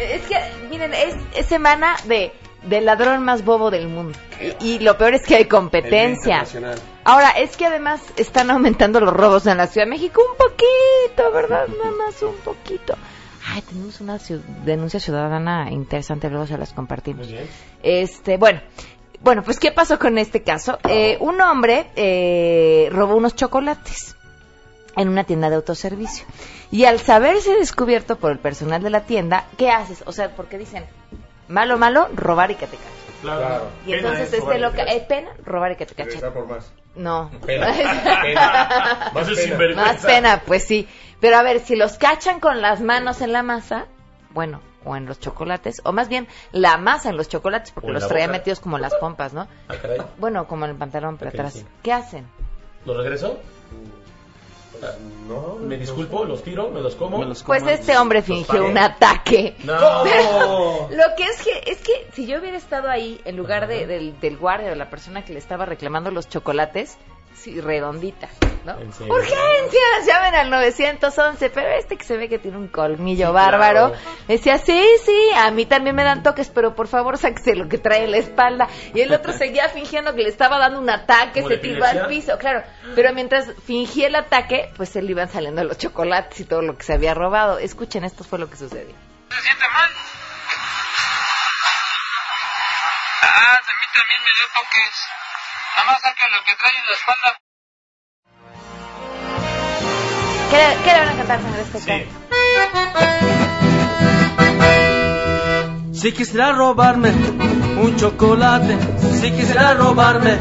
[0.00, 0.38] es que,
[0.70, 2.32] miren, es, es semana de
[2.62, 4.18] del ladrón más bobo del mundo.
[4.60, 6.44] Y, y lo peor es que hay competencia.
[7.04, 11.30] Ahora, es que además están aumentando los robos en la Ciudad de México un poquito,
[11.32, 11.68] ¿verdad?
[11.68, 12.96] Nada más un poquito.
[13.48, 17.28] Ay, tenemos una ciu- denuncia ciudadana interesante, luego se las compartimos.
[17.84, 18.60] Este, bueno,
[19.26, 20.78] bueno, pues ¿qué pasó con este caso?
[20.88, 24.14] Eh, un hombre eh, robó unos chocolates
[24.94, 26.24] en una tienda de autoservicio.
[26.70, 30.04] Y al saberse descubierto por el personal de la tienda, ¿qué haces?
[30.06, 30.84] O sea, porque dicen,
[31.48, 32.92] malo, malo, robar y que te cachen.
[33.20, 33.64] Claro.
[33.84, 34.82] Y entonces este lo que...
[34.82, 35.30] ¿Es pena?
[35.44, 36.20] Robar y que te cachen.
[36.32, 36.70] por más.
[36.94, 37.28] No.
[37.44, 37.72] Pena.
[38.22, 39.10] Pena.
[39.12, 39.92] Más es sinvergüenza.
[39.92, 40.86] Más pena, pues sí.
[41.18, 43.86] Pero a ver, si los cachan con las manos en la masa,
[44.30, 47.92] bueno, o en los chocolates, o más bien la masa en los chocolates, porque O
[47.92, 48.38] los traía boca.
[48.38, 49.46] metidos como las pompas, ¿no?
[49.68, 50.00] Ah, caray.
[50.18, 51.52] Bueno, como en el pantalón por Ok, atrás.
[51.54, 51.66] sí.
[51.82, 52.26] ¿Qué hacen?
[52.84, 53.38] ¿Los regreso?
[55.26, 55.56] No.
[55.60, 57.18] Me disculpo, los tiro, me los como.
[57.46, 59.56] Pues este hombre fingió un ataque.
[59.64, 60.02] No.
[60.04, 63.86] Pero lo que es que, es que si yo hubiera estado ahí en lugar de-
[63.86, 66.98] del, del guardia, de la persona que le estaba reclamando los chocolates,
[67.36, 68.28] sí, redondita,
[68.64, 68.74] ¿no?
[68.76, 70.06] ¡Urgencias!
[70.06, 71.50] Llamen al 911.
[71.50, 73.94] Pero este que se ve que tiene un colmillo Sí, bárbaro, claro.
[74.28, 77.78] decía, sí, sí, a mí también me dan toques, pero por favor sáquese lo que
[77.78, 78.68] trae en la espalda.
[78.94, 82.06] Y el otro seguía fingiendo que le estaba dando un ataque, ¿Como se tiró al
[82.08, 82.62] piso, claro.
[82.94, 86.76] Pero mientras fingía el ataque, pues se le iban saliendo los chocolates y todo lo
[86.76, 87.58] que se había robado.
[87.58, 88.94] Escuchen, esto fue lo que sucedió.
[89.30, 89.90] ¿Se siente mal?
[93.22, 94.94] Ah, a mí también me dio toques.
[95.76, 97.30] Nada más saca lo que trae en la espalda.
[100.50, 101.96] ¿Qué, qué le van a cantar, este Sí.
[106.00, 107.10] Si quisiera robarme
[107.82, 108.78] un chocolate,
[109.20, 110.38] si quisiera robarme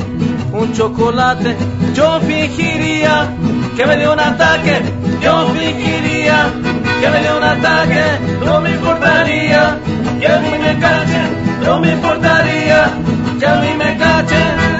[0.54, 1.58] un chocolate,
[1.94, 3.36] yo fingiría
[3.76, 4.82] que me dio un ataque,
[5.22, 6.54] yo fingiría
[7.02, 8.04] que me dio un ataque,
[8.40, 9.80] no me importaría
[10.18, 12.94] que a mí me cachen, no me importaría
[13.38, 14.75] que a mí me cachen.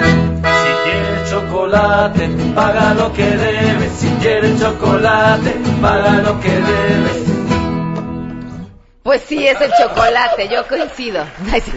[1.36, 7.24] Chocolate, paga lo que debes, si quieres chocolate, paga lo que debes.
[9.02, 11.26] Pues sí, es el chocolate, yo coincido.
[11.62, 11.72] Sí,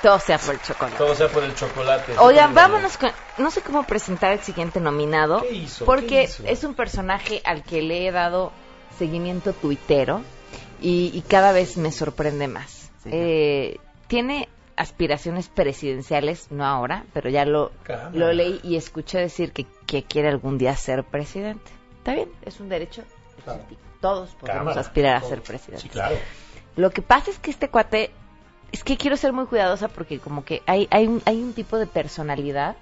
[0.00, 0.96] Todo sea por el chocolate.
[0.96, 2.12] Todo sea por el chocolate.
[2.18, 3.10] Oigan, vámonos con...
[3.38, 5.42] No sé cómo presentar el siguiente nominado.
[5.42, 5.84] ¿Qué hizo?
[5.84, 6.44] Porque ¿Qué hizo?
[6.46, 8.52] es un personaje al que le he dado
[8.96, 10.22] seguimiento tuitero
[10.80, 12.90] y, y cada vez me sorprende más.
[13.06, 18.18] Eh, tiene aspiraciones presidenciales, no ahora, pero ya lo, Caramba.
[18.18, 21.70] lo leí y escuché decir que, que quiere algún día ser presidente.
[21.98, 23.02] Está bien, es un derecho.
[23.44, 23.62] Claro.
[24.00, 25.82] Todos podemos aspirar a ser presidente.
[25.82, 26.16] Sí, claro.
[26.76, 28.10] Lo que pasa es que este cuate,
[28.72, 31.78] es que quiero ser muy cuidadosa porque como que hay, hay, un, hay un tipo
[31.78, 32.76] de personalidad.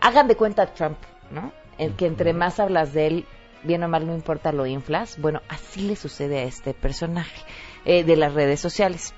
[0.00, 0.98] Hagan de cuenta a Trump,
[1.30, 1.52] ¿no?
[1.78, 3.26] El que entre más hablas de él,
[3.62, 5.18] bien o mal, no importa, lo inflas.
[5.18, 7.42] Bueno, así le sucede a este personaje
[7.84, 9.14] eh, de las redes sociales.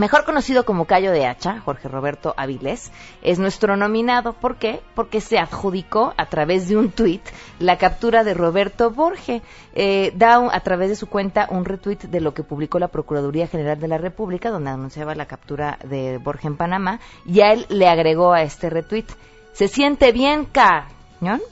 [0.00, 4.32] Mejor conocido como Cayo de Hacha, Jorge Roberto Avilés, es nuestro nominado.
[4.32, 4.80] ¿Por qué?
[4.94, 7.20] Porque se adjudicó a través de un tuit
[7.58, 9.42] la captura de Roberto Borge.
[9.74, 13.46] Eh, da a través de su cuenta un retweet de lo que publicó la Procuraduría
[13.46, 17.66] General de la República, donde anunciaba la captura de Borge en Panamá, y a él
[17.68, 19.04] le agregó a este retweet.
[19.52, 21.42] Se siente bien, cañón,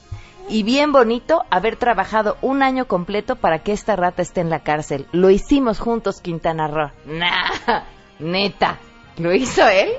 [0.47, 4.61] y bien bonito haber trabajado un año completo para que esta rata esté en la
[4.61, 5.05] cárcel.
[5.11, 6.89] Lo hicimos juntos, Quintana Roo.
[7.05, 7.83] Nah,
[8.19, 8.77] neta,
[9.17, 9.89] ¿lo hizo él?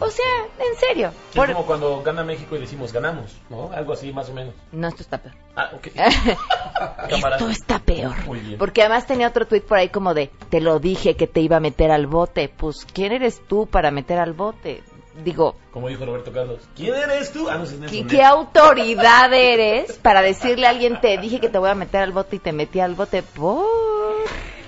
[0.00, 0.24] O sea,
[0.58, 1.08] en serio.
[1.30, 3.70] Es Por- como cuando gana México y decimos ganamos, ¿no?
[3.72, 4.52] Algo así, más o menos.
[4.72, 5.34] No, esto está peor.
[5.54, 5.86] Ah, ok.
[7.08, 8.12] Esto está peor.
[8.26, 8.58] Muy bien.
[8.58, 11.58] Porque además tenía otro tuit por ahí como de, te lo dije que te iba
[11.58, 12.48] a meter al bote.
[12.48, 14.82] Pues, ¿quién eres tú para meter al bote?
[15.22, 16.58] digo, Como dijo Roberto Carlos.
[16.74, 17.48] ¿Quién eres tú?
[17.48, 21.58] Ah, no, es ¿qué, qué autoridad eres para decirle a alguien, te dije que te
[21.58, 23.64] voy a meter al bote y te metí al bote por...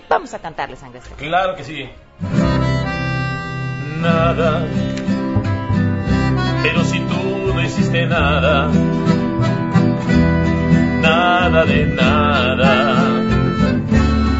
[0.08, 1.16] Vamos a cantarle, sangre Azteca.
[1.16, 1.90] Claro que sí.
[4.06, 4.64] Nada.
[6.62, 8.70] Pero si tú no hiciste nada.
[11.02, 12.72] Nada de nada.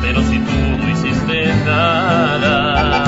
[0.03, 3.06] Pero si tú no hiciste nada.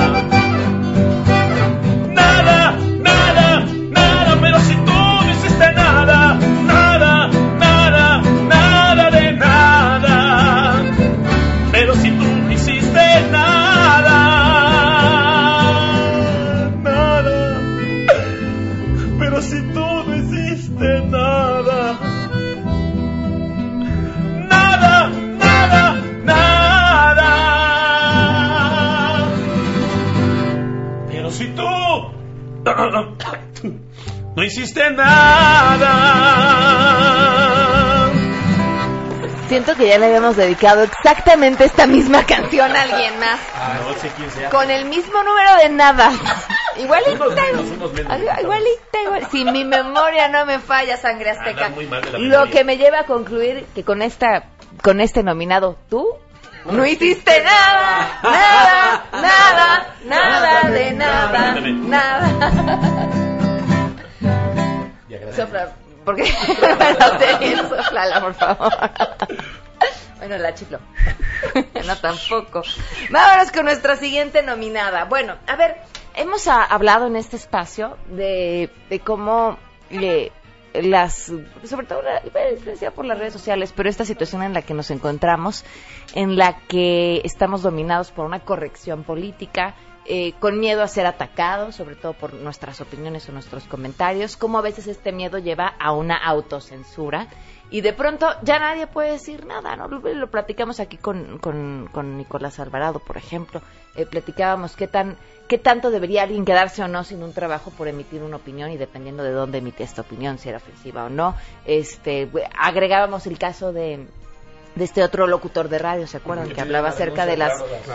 [34.35, 36.29] no hiciste nada.
[39.47, 43.39] Siento que ya le habíamos dedicado exactamente esta misma canción a alguien más.
[43.83, 44.51] No sé quién sea.
[44.51, 46.11] Con el mismo número de nada.
[46.77, 47.25] Igualita.
[48.41, 49.27] Igualita, igual.
[49.31, 51.71] Si mi memoria no me falla, sangre azteca.
[52.19, 54.49] Lo que me lleva a concluir que con esta,
[54.83, 56.07] con este nominado, tú
[56.65, 62.27] no hiciste nada, nada, nada, nada de nada, nada.
[65.07, 65.35] Ya, gracias.
[65.35, 66.25] Sopla, porque
[67.69, 68.73] soplala, por favor.
[70.17, 70.79] Bueno, la chiflo.
[71.85, 72.61] No, tampoco.
[73.09, 75.05] Vámonos con nuestra siguiente nominada.
[75.05, 75.77] Bueno, a ver,
[76.13, 79.57] hemos ah, hablado en este espacio de, de cómo
[79.89, 80.31] eh,
[80.73, 81.31] las,
[81.63, 82.01] sobre todo
[82.51, 85.65] influenciada por las redes sociales, pero esta situación en la que nos encontramos,
[86.13, 91.75] en la que estamos dominados por una corrección política, eh, con miedo a ser atacados,
[91.75, 95.91] sobre todo por nuestras opiniones o nuestros comentarios, cómo a veces este miedo lleva a
[95.91, 97.27] una autocensura
[97.71, 99.87] y de pronto ya nadie puede decir nada, ¿no?
[99.87, 103.61] Lo, lo platicamos aquí con, con, con Nicolás Alvarado, por ejemplo,
[103.95, 107.87] Eh, platicábamos qué tan qué tanto debería alguien quedarse o no sin un trabajo por
[107.87, 111.35] emitir una opinión y dependiendo de dónde emite esta opinión, si era ofensiva o no.
[111.65, 114.07] Este, agregábamos el caso de
[114.75, 116.47] de este otro locutor de radio, ¿se acuerdan?
[116.53, 117.51] Que hablaba acerca de las,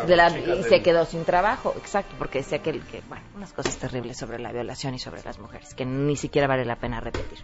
[0.06, 3.76] de las y se quedó sin trabajo, exacto, porque decía que, que, bueno, unas cosas
[3.76, 7.38] terribles sobre la violación y sobre las mujeres, que ni siquiera vale la pena repetir.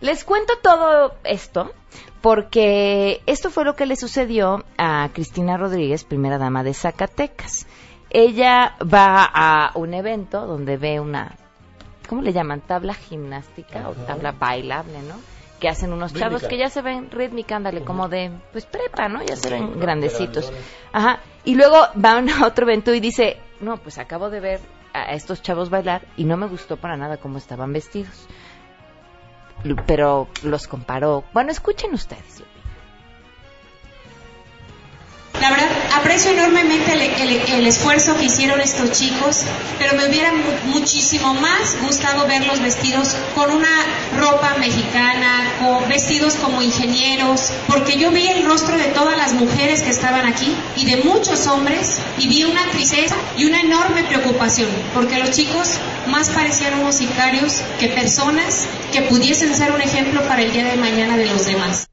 [0.00, 1.72] Les cuento todo esto
[2.20, 7.66] porque esto fue lo que le sucedió a Cristina Rodríguez, primera dama de Zacatecas.
[8.10, 11.36] Ella va a un evento donde ve una,
[12.08, 12.60] ¿cómo le llaman?
[12.60, 15.14] Tabla gimnástica o tabla bailable, ¿no?
[15.60, 19.22] Que hacen unos chavos que ya se ven rítmica, ándale, como de, pues prepa, ¿no?
[19.22, 20.52] Ya se Sí, ven grandecitos.
[20.92, 21.20] Ajá.
[21.44, 24.60] Y luego va a otro evento y dice, no, pues acabo de ver
[24.92, 28.28] a estos chavos bailar y no me gustó para nada cómo estaban vestidos.
[29.86, 31.24] Pero los comparó.
[31.32, 32.42] Bueno, escuchen ustedes.
[35.40, 39.42] La verdad, aprecio enormemente el, esfuerzo que hicieron estos chicos,
[39.78, 43.68] pero me hubiera mu- muchísimo más gustado verlos vestidos con una
[44.16, 45.44] ropa mexicana,
[45.88, 50.52] vestidos como ingenieros, porque yo vi el rostro de todas las mujeres que estaban aquí
[50.74, 55.74] y de muchos hombres y vi una tristeza y una enorme preocupación, porque los chicos
[56.08, 60.76] más parecían unos sicarios que personas que pudiesen ser un ejemplo para el día de
[60.78, 61.88] mañana de los demás.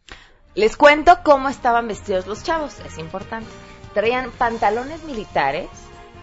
[0.56, 3.50] Les cuento cómo estaban vestidos los chavos, es importante.
[3.94, 5.68] Traían pantalones militares,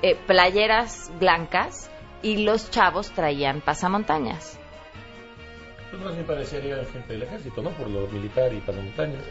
[0.01, 1.91] eh, playeras blancas
[2.23, 4.59] y los chavos traían pasamontañas.
[5.91, 7.71] Pues más bien parecería gente del ejército, ¿no?
[7.71, 9.23] Por lo militar y pasamontañas.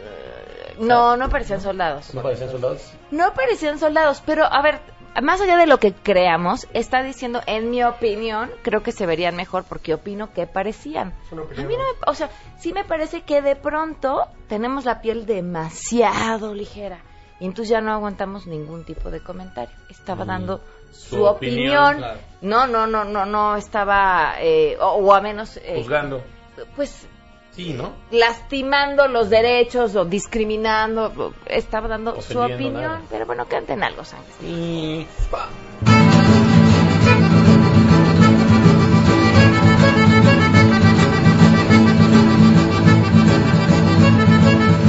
[0.78, 2.14] No, no parecían soldados.
[2.14, 2.92] ¿No parecían soldados?
[3.10, 4.80] No parecían soldados, pero a ver,
[5.20, 9.36] más allá de lo que creamos, está diciendo, en mi opinión, creo que se verían
[9.36, 11.12] mejor porque opino que parecían.
[11.30, 15.26] A mí no me, o sea, sí me parece que de pronto tenemos la piel
[15.26, 16.98] demasiado ligera
[17.40, 19.74] y entonces ya no aguantamos ningún tipo de comentario.
[19.88, 20.60] Estaba Mm, dando
[20.92, 21.76] su, su opinión.
[21.76, 22.20] opinión, claro.
[22.42, 26.22] No, no, no, no, no estaba, eh, o, o a menos, eh, Juzgando.
[26.76, 27.06] pues
[27.54, 27.92] Sí, ¿no?
[28.10, 33.02] lastimando los derechos o discriminando, estaba dando su Ofendiendo, opinión, nada.
[33.10, 34.32] pero bueno, canten algo, sangre.
[34.42, 35.06] Y...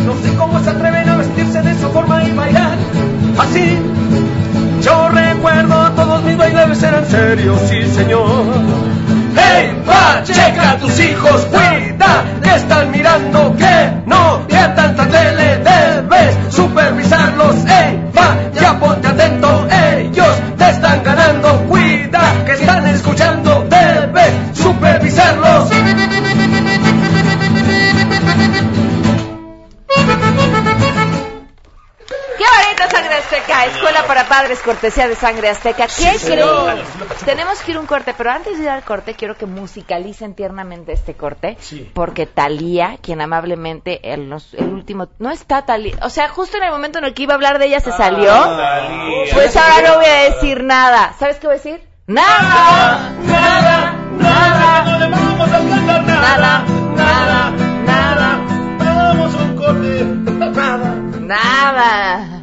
[0.05, 2.77] No sé cómo se atreven a vestirse de esa forma y bailar
[3.37, 3.77] así.
[4.81, 8.29] Yo recuerdo todos mis bailes eran serios, sí señor.
[9.55, 12.23] ¡Hey, va, checa a tus hijos, cuida!
[12.41, 14.73] Que están mirando que no vean
[34.27, 35.87] Padres, cortesía de Sangre Azteca.
[35.87, 36.35] ¿Qué Sí?
[37.25, 40.91] Tenemos que ir un corte, pero antes de ir al corte, quiero que musicalicen tiernamente
[40.91, 41.57] este corte.
[41.59, 41.89] Sí.
[41.93, 46.99] Porque Talía, quien amablemente, el, último, no está Talía, o sea, justo en el momento
[46.99, 48.33] en el que iba a hablar de ella se salió.
[48.33, 49.33] Thalía.
[49.33, 51.13] Pues ahora no voy a decir nada.
[51.19, 51.87] ¿Sabes qué voy a decir?
[52.07, 54.83] Nada, nada, nada.
[54.83, 56.65] No le vamos a cantar nada,
[56.95, 57.51] nada,
[57.85, 58.39] nada.
[58.79, 60.03] Vamos a un corte.
[60.51, 60.95] Nada.
[61.21, 62.42] Nada.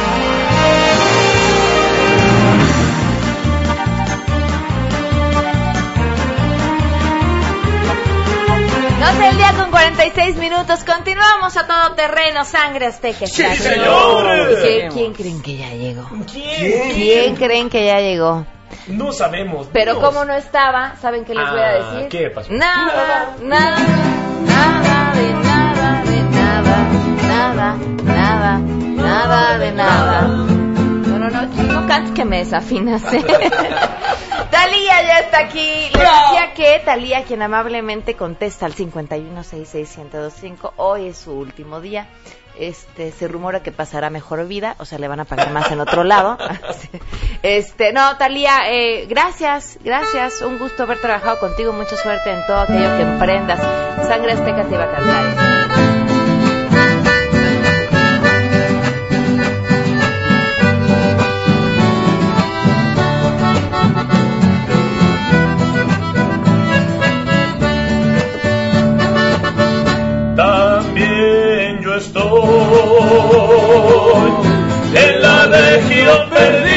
[9.01, 10.83] No el día con 46 minutos.
[10.83, 13.25] Continuamos a todo terreno, sangre azteca.
[13.25, 14.59] Sí, señores.
[14.93, 16.07] ¿Quién, creen que ya llegó?
[16.31, 16.91] ¿Quién?
[16.93, 18.45] ¿Quién creen que ya llegó?
[18.87, 19.67] No sabemos.
[19.73, 20.05] Pero Dios.
[20.05, 22.09] como no estaba, ¿saben qué les voy a Ah, decir?
[22.09, 22.53] ¿qué pasó?
[22.53, 23.77] Nada, nada,
[24.45, 26.87] nada de nada, de nada,
[27.27, 30.60] nada, nada, nada de nada.
[31.21, 33.03] No, no, no, cantes que me desafinas.
[33.13, 33.23] ¿eh?
[34.49, 35.59] Talía ya está aquí.
[35.59, 42.07] Les decía que Talía, quien amablemente contesta al 5166125, hoy es su último día.
[42.57, 45.79] Este, se rumora que pasará mejor vida, o sea, le van a pagar más en
[45.79, 46.39] otro lado.
[47.43, 52.59] Este, no, Talía, eh, gracias, gracias, un gusto haber trabajado contigo, mucha suerte en todo
[52.59, 53.59] aquello que emprendas.
[54.07, 55.50] Sangre Azteca te iba a cantar.
[72.01, 72.31] Estoy
[74.95, 76.71] en la región perdido,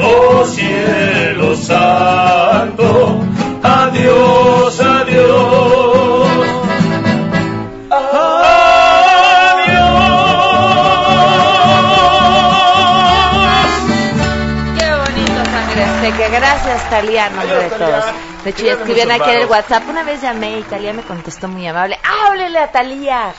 [0.00, 3.20] oh cielo santo,
[3.62, 6.28] adiós, adiós.
[7.90, 8.22] Adiós.
[14.78, 18.31] Qué bonito Sangre Azteca, gracias Talía, nombre de todos.
[18.44, 21.48] De hecho, ya escribían aquí en el WhatsApp, una vez llamé y Talía me contestó
[21.48, 23.32] muy amable, háblele a Talía.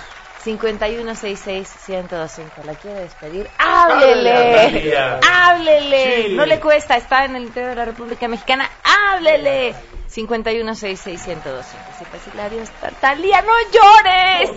[0.46, 3.50] 5166-1025, ¿la quiere despedir?
[3.58, 4.98] Háblele ¡Háblele!
[5.32, 6.24] ¡Háblele!
[6.28, 6.34] Sí.
[6.36, 9.74] No le cuesta, está en el interior de la República Mexicana, ¡háblele!
[10.14, 11.64] 5166-1025.
[11.98, 12.62] Sí, pues, Hilario,
[13.00, 14.52] Talía, no llores.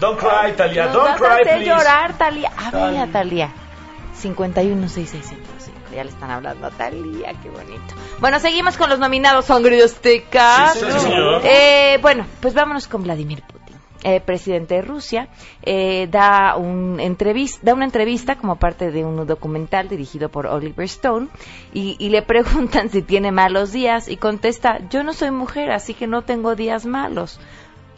[0.00, 1.64] Don't cry, Talia, Nos don't cry, please.
[1.66, 2.50] llorar, Talía.
[2.56, 3.50] Háblale a Talía.
[4.14, 5.57] 516605.
[5.94, 7.94] Ya le están hablando a Talía, qué bonito.
[8.20, 10.70] Bueno, seguimos con los nominados Sangre Azteca.
[10.74, 11.40] Sí, señor.
[11.44, 13.76] Eh, bueno, pues vámonos con Vladimir Putin.
[14.04, 15.26] Eh, presidente de Rusia
[15.62, 20.84] eh, da, un entrevis- da una entrevista como parte de un documental dirigido por Oliver
[20.84, 21.26] Stone
[21.74, 25.94] y, y le preguntan si tiene malos días y contesta yo no soy mujer así
[25.94, 27.40] que no tengo días malos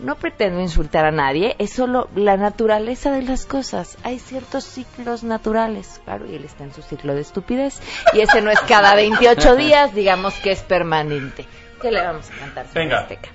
[0.03, 3.99] no pretendo insultar a nadie, es solo la naturaleza de las cosas.
[4.03, 7.81] Hay ciertos ciclos naturales, claro, y él está en su ciclo de estupidez.
[8.13, 11.47] Y ese no es cada 28 días, digamos que es permanente.
[11.81, 12.67] ¿Qué le vamos a cantar?
[12.75, 13.01] Venga.
[13.01, 13.29] Azteca?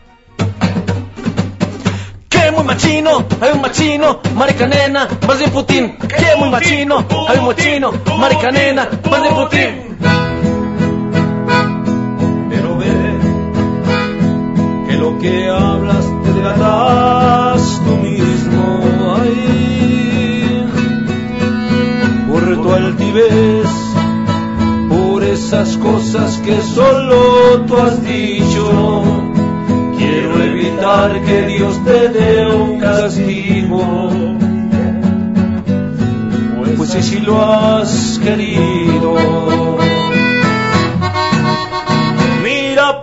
[2.29, 5.97] Que muy machino, hay un machino, marica nena, más bien Putin.
[5.97, 10.54] Que muy machino, hay un machino, marica nena, más bien Putin.
[15.21, 20.65] Que hablas te delatas tú mismo ahí
[22.27, 23.67] por tu altivez
[24.89, 29.03] por esas cosas que solo tú has dicho.
[29.97, 33.81] Quiero evitar que Dios te dé un castigo.
[36.77, 39.84] Pues si lo has querido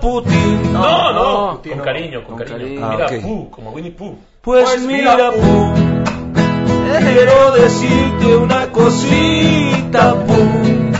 [0.03, 0.73] Putin.
[0.73, 2.81] No, no, con cariño, con, cariño.
[2.91, 3.23] Mira Ah, ok.
[3.23, 4.17] Pooh, como Winnie Pooh.
[4.43, 5.75] Pues mira, Pooh.
[6.99, 10.93] Quiero decirte una cosita, Pooh.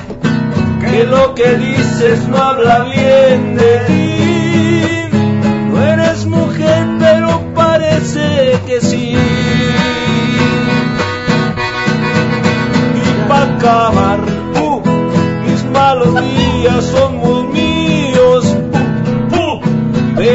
[0.89, 5.17] Que lo que dices no habla bien de ti.
[5.69, 9.17] No eres mujer, pero parece que sí.
[12.95, 14.21] Y para acabar,
[14.55, 14.81] Pooh,
[15.45, 17.17] mis malos días son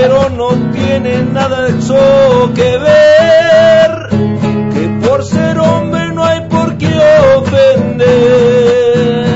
[0.07, 4.07] pero no tiene nada de eso que ver.
[4.73, 6.97] Que por ser hombre no hay por qué
[7.35, 9.35] ofender.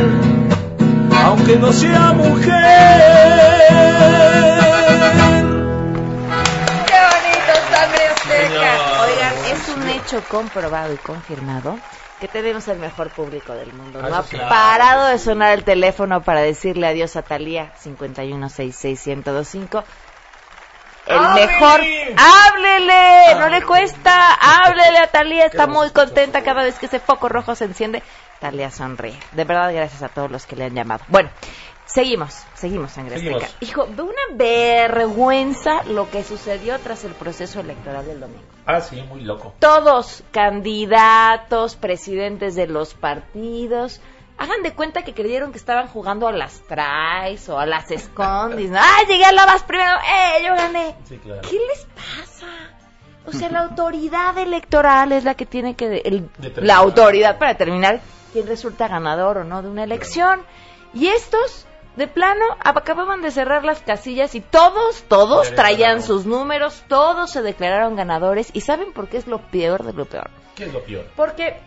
[1.26, 2.54] Aunque no sea mujer.
[6.88, 8.72] ¡Qué bonito, sangre azteca!
[9.04, 11.78] Oigan, es un hecho comprobado y confirmado
[12.22, 14.00] que tenemos el mejor público del mundo.
[14.02, 19.84] Ah, No ha parado de sonar el teléfono para decirle adiós a Talía 5166125.
[21.12, 21.82] El mejor,
[22.18, 27.28] háblele, no le cuesta, háblele a Talía, está muy contenta cada vez que ese foco
[27.28, 28.02] rojo se enciende.
[28.40, 29.20] Talía sonríe.
[29.34, 31.04] De verdad, gracias a todos los que le han llamado.
[31.10, 31.30] Bueno,
[31.86, 33.56] seguimos, seguimos, Sangre Seguimos.
[33.60, 38.44] Hijo, de una vergüenza lo que sucedió tras el proceso electoral del domingo.
[38.66, 39.54] Ah, sí, muy loco.
[39.60, 44.02] Todos, candidatos, presidentes de los partidos,
[44.42, 48.70] hagan de cuenta que creyeron que estaban jugando a las tries o a las escondis.
[48.72, 48.80] ¿no?
[48.80, 49.92] ¡Ah, llegué a la más primero!
[50.00, 50.96] ¡Eh, yo gané!
[51.08, 51.42] Sí, claro.
[51.42, 52.48] ¿Qué les pasa?
[53.26, 55.90] O sea, la autoridad electoral es la que tiene que...
[55.90, 56.64] de- el- Determinar.
[56.64, 58.02] la autoridad para determinar
[58.34, 60.42] quién resulta ganador o no de una elección.
[60.94, 61.68] Y estos,
[61.98, 67.44] de plano, acababan de cerrar las casillas y todos, todos traían sus números, todos se
[67.44, 68.50] declararon ganadores.
[68.54, 70.30] ¿Y saben por qué es lo peor de lo peor?
[70.56, 71.06] ¿Qué es lo peor?
[71.16, 71.60] Porque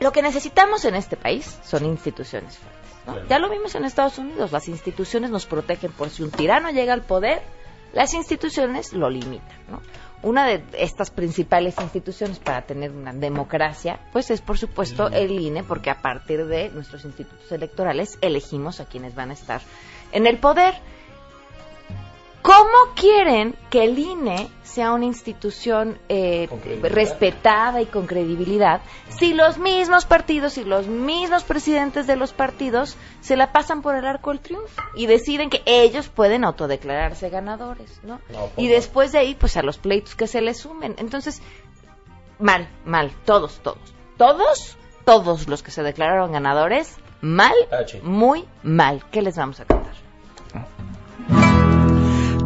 [0.00, 2.80] lo que necesitamos en este país son instituciones fuertes.
[3.06, 3.12] ¿no?
[3.12, 3.28] Claro.
[3.28, 6.92] Ya lo vimos en Estados Unidos, las instituciones nos protegen por si un tirano llega
[6.92, 7.42] al poder,
[7.92, 9.58] las instituciones lo limitan.
[9.70, 9.80] ¿no?
[10.22, 15.62] Una de estas principales instituciones para tener una democracia, pues es por supuesto el INE,
[15.64, 19.62] porque a partir de nuestros institutos electorales elegimos a quienes van a estar
[20.12, 20.74] en el poder.
[22.42, 26.48] ¿Cómo quieren que el INE sea una institución eh,
[26.82, 32.96] respetada y con credibilidad si los mismos partidos y los mismos presidentes de los partidos
[33.20, 38.00] se la pasan por el arco del triunfo y deciden que ellos pueden autodeclararse ganadores,
[38.02, 38.20] ¿no?
[38.30, 40.94] No, y pues, después de ahí, pues a los pleitos que se les sumen.
[40.98, 41.42] Entonces,
[42.38, 48.00] mal, mal, todos, todos, todos, todos los que se declararon ganadores, mal, H.
[48.02, 49.04] muy mal.
[49.10, 50.09] ¿Qué les vamos a contar?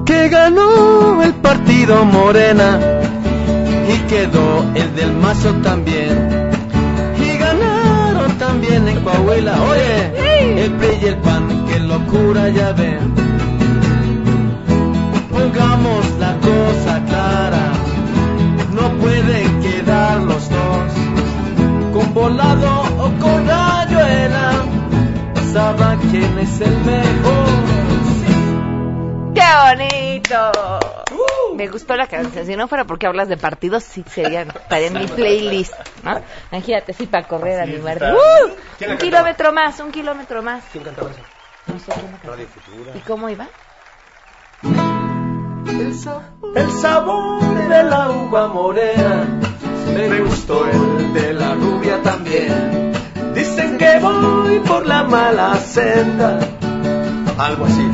[0.04, 2.78] Que ganó el partido Morena
[3.88, 6.52] y quedó el del Mazo también.
[7.18, 13.14] Y ganaron también en Coahuila, oye, el PRI y el PAN, qué locura ya ven.
[15.30, 17.72] Pongamos la cosa clara,
[18.72, 20.92] no pueden quedar los dos,
[21.92, 24.52] con volado o con rayuela,
[25.52, 27.73] sabrá quién es el mejor.
[29.54, 30.52] ¡Qué bonito!
[31.54, 32.44] Me gustó la canción.
[32.46, 36.20] Si no fuera porque hablas de partidos, sí serían, estaría en mi playlist, ¿no?
[36.50, 38.14] Imagínate, sí, para correr a mi está.
[38.14, 38.16] ¡Uh!
[38.78, 38.98] ¿Quién la Un cantaba?
[38.98, 40.64] kilómetro más, un kilómetro más.
[40.72, 41.20] ¿Quién cantaba eso?
[41.66, 42.18] No sé quién.
[42.24, 42.92] Radio Futura.
[42.96, 43.46] ¿Y cómo iba?
[45.68, 46.22] El sabor,
[46.56, 49.40] el sabor de la uva morena,
[49.94, 52.92] me gustó el de la rubia también.
[53.34, 56.38] Dicen que voy por la mala senda,
[57.38, 57.88] algo así.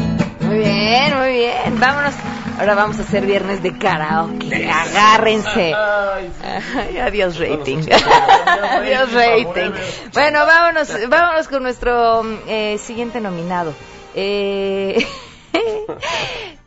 [0.50, 1.78] Muy bien, muy bien.
[1.78, 2.12] Vámonos.
[2.58, 4.68] Ahora vamos a hacer viernes de karaoke.
[4.68, 5.72] Agárrense.
[5.72, 6.76] Ay, sí.
[6.76, 7.78] Ay, adiós rating.
[7.78, 9.70] Adiós, rating.
[10.12, 13.72] Bueno, vámonos, vámonos con nuestro eh, siguiente nominado.
[14.16, 15.06] Eh,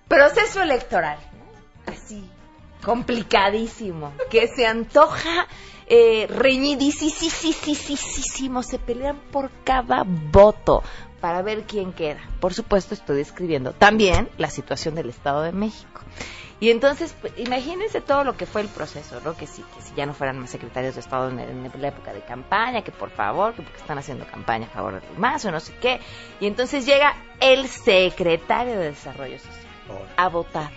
[0.07, 1.17] proceso electoral.
[1.85, 2.23] Así,
[2.85, 4.13] complicadísimo.
[4.29, 5.45] Que se antoja
[5.87, 7.19] eh, reñidísimo.
[8.63, 10.83] Se pelean por cada voto
[11.23, 12.19] para ver quién queda.
[12.41, 16.01] Por supuesto, estoy describiendo también la situación del Estado de México.
[16.59, 19.33] Y entonces, pues, imagínense todo lo que fue el proceso, ¿no?
[19.37, 22.11] Que sí, que si ya no fueran más secretarios de Estado en, en la época
[22.11, 25.51] de campaña, que por favor, que porque están haciendo campaña a favor del más o
[25.51, 26.01] no sé qué.
[26.41, 30.71] Y entonces llega el secretario de Desarrollo Social a votar.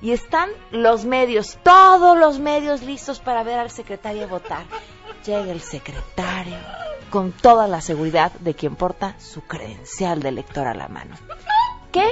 [0.00, 4.64] Y están los medios, todos los medios listos para ver al secretario votar.
[5.24, 6.56] Llega el secretario
[7.10, 11.16] con toda la seguridad de quien porta su credencial de elector a la mano.
[11.92, 12.08] ¿Qué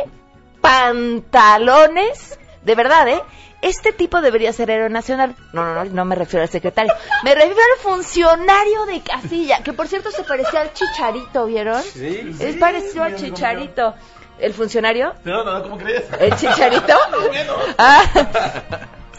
[0.61, 2.39] pantalones?
[2.63, 3.23] De verdad, ¿eh?
[3.63, 5.35] Este tipo debería ser héroe nacional.
[5.53, 6.93] No, no, no, no me refiero al secretario.
[7.25, 11.83] Me refiero al funcionario de casilla, que por cierto se parecía al chicharito, ¿vieron?
[11.83, 13.95] Sí, Es sí, parecido al chicharito.
[14.39, 15.15] ¿El funcionario?
[15.25, 16.05] No, no, ¿cómo crees?
[16.21, 16.95] ¿El chicharito?
[17.79, 18.03] Ah,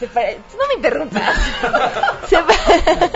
[0.02, 1.36] No me interrumpas.
[2.28, 3.12] Se, pa-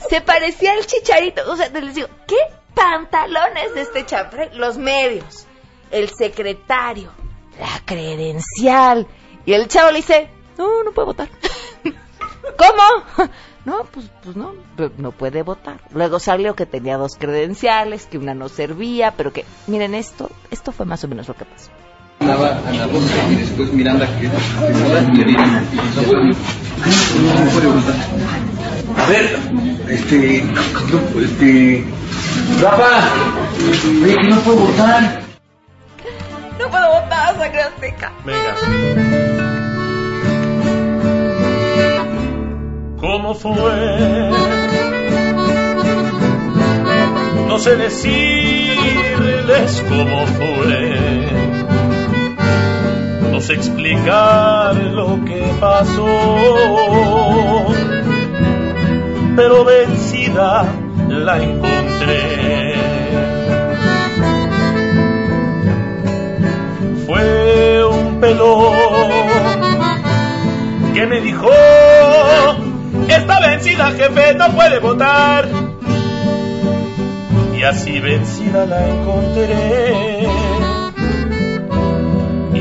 [0.08, 1.42] se parecía al chicharito.
[1.50, 2.36] O sea, les digo, ¿qué
[2.74, 4.50] pantalones de este chapre?
[4.54, 5.46] Los medios,
[5.90, 7.10] el secretario,
[7.58, 9.06] la credencial.
[9.46, 10.28] Y el chavo le dice,
[10.58, 11.28] no, no puede votar.
[12.56, 13.28] ¿Cómo?
[13.64, 14.54] No, pues, pues no,
[14.98, 15.80] no puede votar.
[15.90, 20.70] Luego salió que tenía dos credenciales, que una no servía, pero que, miren esto, esto
[20.72, 21.70] fue más o menos lo que pasó.
[22.24, 24.38] Andaba Ana Rosa y después Miranda que le no
[27.34, 27.96] no votar.
[28.96, 29.38] A ver,
[29.90, 30.62] este, no,
[31.20, 31.84] este,
[32.62, 33.10] Rafa,
[34.02, 35.20] oye que no puedo votar.
[36.70, 38.10] puedo votar, sangre azteca.
[38.24, 38.54] Venga.
[43.00, 44.30] ¿Cómo fue?
[47.48, 51.43] No sé decirles cómo fue.
[53.50, 56.06] Explicar lo que pasó.
[59.36, 60.64] Pero vencida
[61.08, 62.74] la encontré.
[67.06, 68.72] Fue un pelón
[70.94, 71.50] que me dijo,
[73.08, 75.48] está vencida jefe, no puede votar.
[77.54, 80.26] Y así vencida la encontré.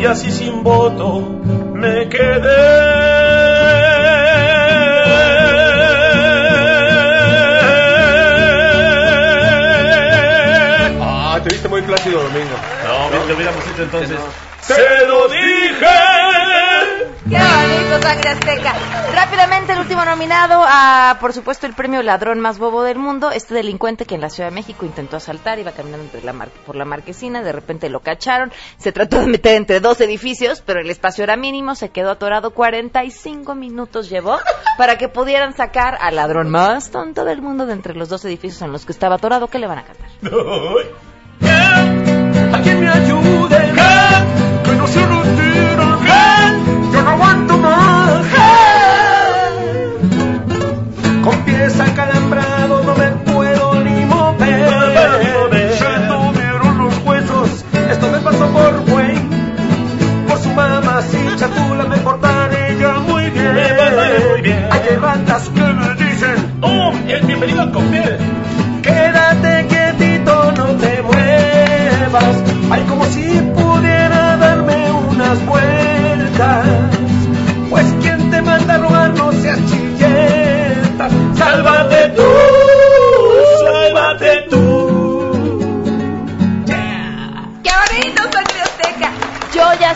[0.04, 2.50] Y así sin voto me quedé.
[11.00, 12.50] Ah, te viste muy plácido, Domingo.
[12.86, 14.20] No, bien que hubiéramos hecho entonces.
[14.60, 16.13] ¡Se lo dije!
[17.30, 18.74] ¡Qué bonito, sangre azteca!
[19.14, 23.32] Rápidamente, el último nominado a, por supuesto, el premio Ladrón más bobo del mundo.
[23.32, 26.04] Este delincuente que en la Ciudad de México intentó asaltar, iba caminando
[26.66, 28.52] por la marquesina, de repente lo cacharon.
[28.78, 32.52] Se trató de meter entre dos edificios, pero el espacio era mínimo, se quedó atorado.
[32.52, 34.38] 45 minutos llevó
[34.78, 38.62] para que pudieran sacar al ladrón más tonto del mundo de entre los dos edificios
[38.62, 39.48] en los que estaba atorado.
[39.48, 40.10] ¿Qué le van a cantar?
[42.54, 43.33] ¿A quién me ayude?
[51.64, 52.13] Con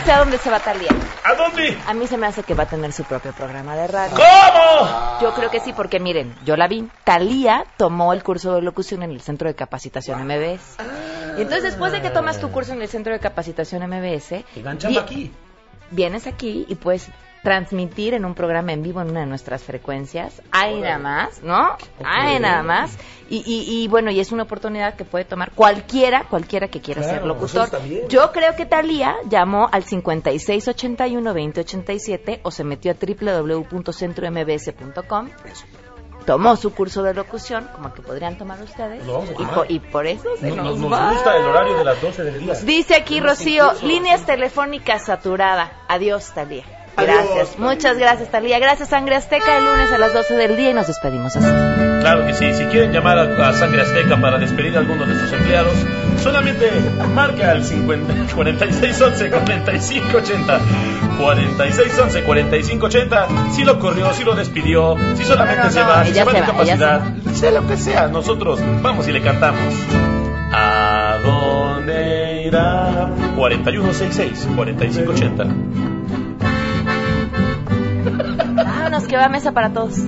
[0.08, 0.88] sé a dónde se va Talía.
[1.22, 1.76] ¿A dónde?
[1.86, 4.16] A mí se me hace que va a tener su propio programa de radio.
[4.16, 5.18] ¿Cómo?
[5.20, 6.88] Yo creo que sí, porque miren, yo la vi.
[7.04, 10.78] Talía tomó el curso de locución en el Centro de Capacitación MBS.
[11.36, 14.62] Y entonces, después de que tomas tu curso en el Centro de Capacitación MBS, Te
[14.62, 15.32] ganchando vi- aquí.
[15.90, 17.08] vienes aquí y puedes
[17.42, 20.42] transmitir en un programa en vivo en una de nuestras frecuencias.
[20.50, 21.76] Hay nada más, ¿no?
[22.04, 22.96] Hay nada más.
[23.30, 27.02] Y, y, y, bueno, y es una oportunidad que puede tomar cualquiera, cualquiera que quiera
[27.02, 27.68] Claro, ser locutor.
[28.08, 35.28] Yo creo que Talía llamó al 5681-2087 o se metió a www.centrombs.com.
[36.26, 39.02] Tomó su curso de locución, como que podrían tomar ustedes.
[39.02, 39.54] Y, tomar.
[39.54, 41.12] po- y por eso se Nos, nos, nos- nos va.
[41.12, 42.54] gusta el horario de las 12 del día.
[42.64, 45.72] Dice aquí Rocío, líneas telefónicas saturada.
[45.88, 46.64] Adiós, Talía.
[46.98, 48.58] Gracias, muchas gracias, Talía.
[48.58, 51.46] Gracias, Sangre Azteca, el lunes a las 12 del día y nos despedimos así.
[52.00, 52.52] Claro que sí.
[52.54, 55.74] Si quieren llamar a, a Sangre Azteca para despedir a alguno de sus empleados,
[56.22, 56.70] solamente
[57.14, 60.60] marca al 50, 4611 4580.
[61.18, 63.28] 4611 4580.
[63.52, 66.24] Si lo corrió, si lo despidió, si solamente No, no, se no, va, si se
[66.24, 67.02] va de se capacidad,
[67.34, 69.74] sea lo que sea, nosotros vamos y le cantamos.
[70.52, 73.10] ¿A dónde irá?
[73.36, 75.44] 4166 4580.
[78.88, 79.98] Vámonos, que va mesa para todos.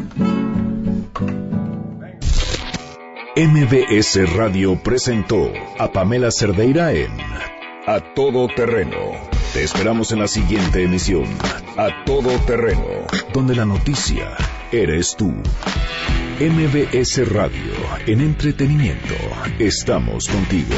[3.37, 7.11] MBS Radio presentó a Pamela Cerdeira en
[7.87, 8.97] A Todo Terreno.
[9.53, 11.25] Te esperamos en la siguiente emisión,
[11.77, 12.87] A Todo Terreno,
[13.35, 14.35] donde la noticia
[14.73, 15.31] eres tú.
[16.41, 17.75] MBS Radio,
[18.07, 19.15] en entretenimiento,
[19.59, 20.75] estamos contigo.